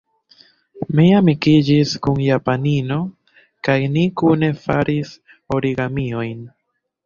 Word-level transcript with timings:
Mi 0.99 1.03
amikiĝis 1.17 1.91
kun 2.07 2.23
japanino, 2.29 2.99
kaj 3.69 3.77
ni 3.99 4.09
kune 4.25 4.53
faris 4.67 5.15
origamiojn. 5.61 6.45